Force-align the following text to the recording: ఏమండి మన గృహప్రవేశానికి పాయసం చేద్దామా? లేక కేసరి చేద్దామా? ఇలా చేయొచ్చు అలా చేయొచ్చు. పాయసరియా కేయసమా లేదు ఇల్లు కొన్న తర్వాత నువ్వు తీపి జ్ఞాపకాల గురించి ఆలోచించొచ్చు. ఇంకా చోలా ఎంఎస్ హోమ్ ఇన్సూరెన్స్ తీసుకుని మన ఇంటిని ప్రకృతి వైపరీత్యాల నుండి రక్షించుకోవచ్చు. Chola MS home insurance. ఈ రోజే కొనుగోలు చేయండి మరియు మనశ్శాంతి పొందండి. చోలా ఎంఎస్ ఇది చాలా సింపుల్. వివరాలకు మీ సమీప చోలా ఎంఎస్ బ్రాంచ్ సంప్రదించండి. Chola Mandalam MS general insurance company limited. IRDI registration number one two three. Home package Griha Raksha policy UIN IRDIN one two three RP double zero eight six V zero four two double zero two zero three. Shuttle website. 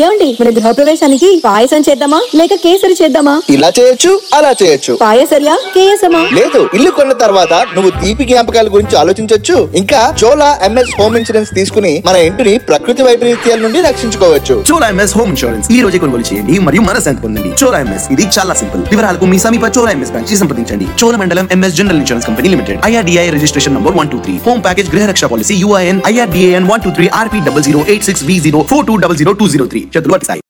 ఏమండి 0.00 0.26
మన 0.40 0.50
గృహప్రవేశానికి 0.56 1.28
పాయసం 1.44 1.80
చేద్దామా? 1.86 2.18
లేక 2.38 2.54
కేసరి 2.62 2.94
చేద్దామా? 3.00 3.34
ఇలా 3.54 3.68
చేయొచ్చు 3.78 4.10
అలా 4.36 4.52
చేయొచ్చు. 4.60 4.92
పాయసరియా 5.02 5.56
కేయసమా 5.74 6.20
లేదు 6.38 6.60
ఇల్లు 6.76 6.90
కొన్న 6.98 7.12
తర్వాత 7.22 7.52
నువ్వు 7.74 7.90
తీపి 8.02 8.24
జ్ఞాపకాల 8.30 8.68
గురించి 8.74 8.96
ఆలోచించొచ్చు. 9.00 9.56
ఇంకా 9.80 10.00
చోలా 10.22 10.48
ఎంఎస్ 10.68 10.92
హోమ్ 11.00 11.16
ఇన్సూరెన్స్ 11.20 11.50
తీసుకుని 11.58 11.92
మన 12.06 12.16
ఇంటిని 12.28 12.54
ప్రకృతి 12.70 13.04
వైపరీత్యాల 13.08 13.60
నుండి 13.66 13.82
రక్షించుకోవచ్చు. 13.88 14.56
Chola 14.70 14.88
MS 14.94 15.14
home 15.18 15.30
insurance. 15.34 15.68
ఈ 15.76 15.80
రోజే 15.86 16.00
కొనుగోలు 16.04 16.26
చేయండి 16.30 16.56
మరియు 16.68 16.84
మనశ్శాంతి 16.88 17.22
పొందండి. 17.26 17.52
చోలా 17.62 17.80
ఎంఎస్ 17.86 18.06
ఇది 18.16 18.26
చాలా 18.38 18.56
సింపుల్. 18.62 18.84
వివరాలకు 18.94 19.28
మీ 19.34 19.40
సమీప 19.46 19.72
చోలా 19.78 19.92
ఎంఎస్ 19.96 20.14
బ్రాంచ్ 20.16 20.34
సంప్రదించండి. 20.42 20.88
Chola 21.02 21.14
Mandalam 21.24 21.48
MS 21.58 21.76
general 21.80 22.00
insurance 22.04 22.28
company 22.30 22.50
limited. 22.54 22.80
IRDI 22.90 23.26
registration 23.36 23.76
number 23.78 23.96
one 24.00 24.10
two 24.14 24.20
three. 24.26 24.36
Home 24.48 24.62
package 24.68 24.90
Griha 24.94 25.06
Raksha 25.12 25.32
policy 25.34 25.56
UIN 25.64 26.02
IRDIN 26.12 26.68
one 26.72 26.84
two 26.86 26.92
three 26.98 27.08
RP 27.22 27.40
double 27.50 27.66
zero 27.68 27.82
eight 27.94 28.08
six 28.10 28.26
V 28.30 28.38
zero 28.48 28.62
four 28.72 28.86
two 28.90 28.96
double 29.06 29.20
zero 29.22 29.34
two 29.42 29.48
zero 29.54 29.68
three. 29.72 29.81
Shuttle 29.90 30.12
website. 30.12 30.40